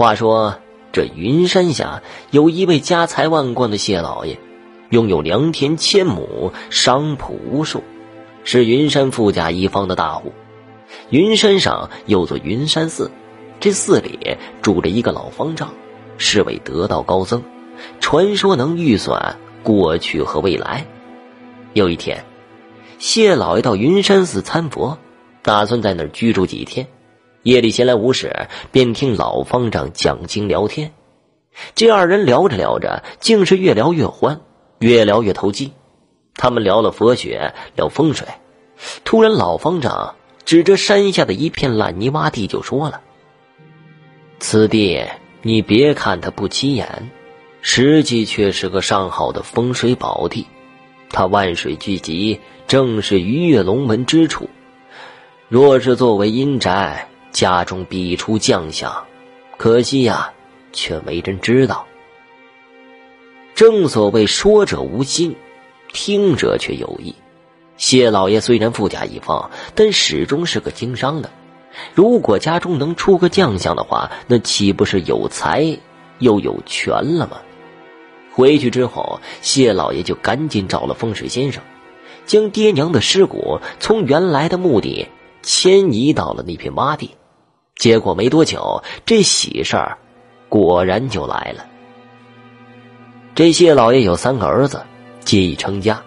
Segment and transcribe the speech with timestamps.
[0.00, 0.56] 话说，
[0.92, 4.38] 这云山下有一位家财万贯的谢老爷，
[4.88, 7.84] 拥有良田千亩，商铺无数，
[8.42, 10.32] 是云山富甲一方的大户。
[11.10, 13.10] 云山上有座云山寺，
[13.60, 15.68] 这寺里住着一个老方丈，
[16.16, 17.42] 是位得道高僧，
[18.00, 20.86] 传说能预算过去和未来。
[21.74, 22.24] 有一天，
[22.98, 24.96] 谢老爷到云山寺参佛，
[25.42, 26.86] 打算在那儿居住几天。
[27.42, 30.92] 夜里闲来无事，便听老方丈讲经聊天。
[31.74, 34.42] 这二人聊着聊着，竟是越聊越欢，
[34.78, 35.72] 越聊越投机。
[36.34, 38.28] 他们聊了佛学，聊风水。
[39.04, 43.00] 突然，老方丈指着山下的一片烂泥洼地就说了
[44.38, 45.02] ：“此地，
[45.40, 47.10] 你别看它不起眼，
[47.62, 50.46] 实际却是个上好的风水宝地。
[51.08, 54.48] 它万水聚集，正是鱼跃龙门之处。
[55.48, 57.06] 若是作为阴宅。”
[57.40, 59.06] 家中必出将相，
[59.56, 60.34] 可惜呀，
[60.74, 61.86] 却没人知道。
[63.54, 65.36] 正所谓说者无心，
[65.90, 67.14] 听者却有意。
[67.78, 71.30] 谢老爷虽然富甲一方，但始终是个经商的。
[71.94, 75.78] 如果家中能出个将相的话，那岂不是有才
[76.18, 77.38] 又有权了吗？
[78.32, 81.62] 回去之后，谢老爷就赶紧找了风水先生，
[82.26, 85.08] 将爹娘的尸骨从原来的墓地
[85.42, 87.12] 迁移到了那片洼地。
[87.80, 89.96] 结果没多久，这喜事儿
[90.50, 91.64] 果然就来了。
[93.34, 94.82] 这谢老爷有三个儿子，
[95.24, 96.02] 皆已成家，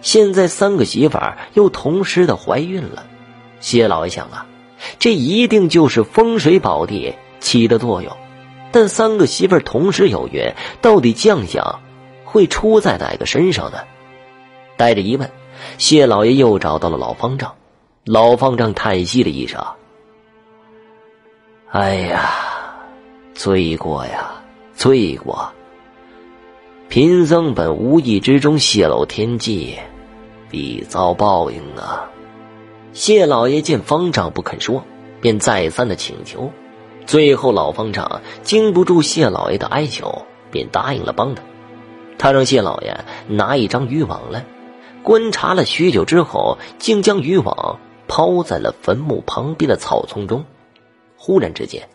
[0.00, 3.04] 现在三个媳妇儿又同时的怀孕了。
[3.60, 4.46] 谢老爷想啊，
[4.98, 8.16] 这一定就是风水宝地起的作用。
[8.72, 11.80] 但三个媳妇儿同时有孕，到底将相
[12.24, 13.80] 会出在哪个身上呢？
[14.78, 15.30] 带着疑问，
[15.76, 17.54] 谢老爷又找到了老方丈。
[18.06, 19.62] 老方丈叹息了一声。
[21.72, 22.34] 哎呀，
[23.32, 24.42] 罪过呀，
[24.74, 25.50] 罪过！
[26.90, 29.78] 贫僧本无意之中泄露天机，
[30.50, 32.10] 必遭报应啊！
[32.92, 34.84] 谢老爷见方丈不肯说，
[35.22, 36.52] 便再三的请求，
[37.06, 41.42] 最后老方丈经不住谢老爷的哀求，便答应了帮他。
[42.18, 44.44] 他让谢老爷拿一张渔网来，
[45.02, 50.44] 观察了许久之后，竟将渔网抛在了坟墓旁边的草丛中。
[51.24, 51.88] 忽然之间，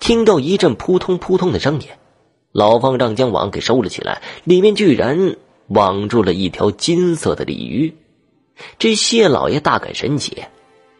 [0.00, 1.86] 听到一阵扑通扑通的声音，
[2.50, 5.36] 老方丈将网给收了起来，里面居然
[5.68, 7.94] 网住了一条金色的鲤鱼。
[8.76, 10.42] 这谢老爷大感神奇，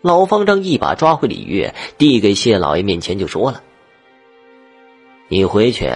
[0.02, 1.68] 老方丈一把抓回鲤鱼，
[1.98, 3.60] 递给谢老爷面前，就说了
[5.26, 5.91] ：“你回去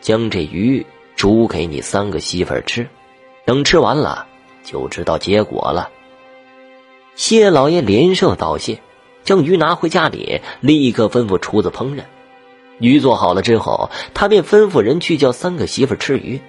[0.00, 0.84] 将这鱼
[1.14, 2.84] 煮给你三个媳妇儿吃，
[3.46, 4.26] 等吃完了
[4.64, 5.88] 就知道结果了。”
[7.14, 8.76] 谢老爷连声道谢。
[9.24, 12.02] 将鱼拿回家里，立刻吩咐厨子烹饪。
[12.78, 16.40] 鱼做好了之后，他便吩咐人去叫三个媳妇吃鱼，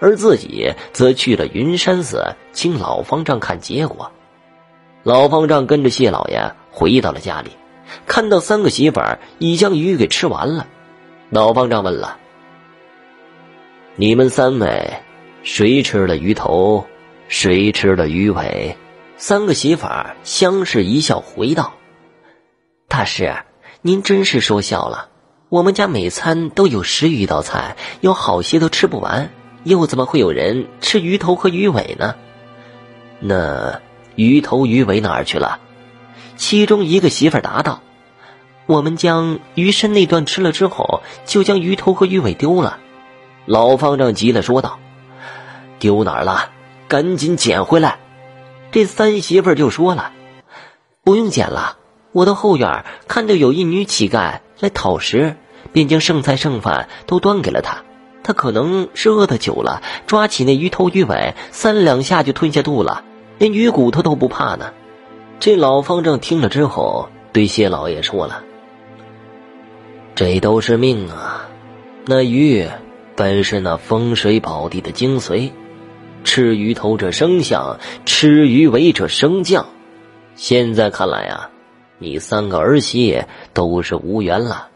[0.00, 4.10] 而自己则去了云山寺，请老方丈看结果。
[5.02, 7.50] 老方丈跟着谢老爷回到了家里，
[8.06, 9.00] 看到三个媳妇
[9.38, 10.66] 已将鱼给吃完了。
[11.30, 12.16] 老方丈问了
[13.96, 14.94] ：“你们三位，
[15.42, 16.86] 谁吃了鱼头？
[17.28, 18.76] 谁吃了鱼尾？”
[19.18, 19.86] 三个媳妇
[20.24, 21.72] 相视一笑，回道。
[22.88, 23.34] 大师，
[23.82, 25.08] 您真是说笑了。
[25.48, 29.30] 我们家每餐都有十余道菜，有好些都吃不完，
[29.64, 32.14] 又怎么会有人吃鱼头和鱼尾呢？
[33.18, 33.80] 那
[34.14, 35.58] 鱼头鱼尾哪儿去了？
[36.36, 37.82] 其中一个媳妇答道
[38.66, 42.78] ：“我们将鱼身那段吃了之后，就将鱼头和鱼尾丢了。”
[43.46, 44.78] 老方丈急了，说道
[45.80, 46.50] ：“丢哪儿了？
[46.86, 47.98] 赶紧捡回来！”
[48.70, 50.12] 这三媳妇就说了
[51.02, 51.78] ：“不用捡了。”
[52.16, 55.36] 我的后院看到有一女乞丐来讨食，
[55.72, 57.82] 便将剩菜剩饭都端给了她。
[58.22, 63.04] 她可能是饿得久了，抓起那鱼头鱼尾，三两下就吞下肚了，
[63.36, 64.72] 连鱼骨头都不怕呢。
[65.40, 68.42] 这老方丈听了之后，对谢老爷说了
[70.16, 71.50] ：“这都是命啊！
[72.06, 72.66] 那鱼
[73.14, 75.50] 本是那风水宝地的精髓，
[76.24, 79.66] 吃鱼头者生相，吃鱼尾者升降。
[80.34, 81.50] 现在看来啊。”
[81.98, 84.68] 你三个儿媳都是无缘了，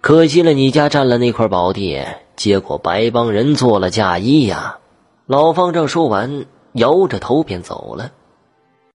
[0.00, 2.04] 可惜了你家占了那块宝地，
[2.36, 4.78] 结果白帮人做了嫁衣呀！
[5.26, 8.12] 老方丈说完，摇着头便走了。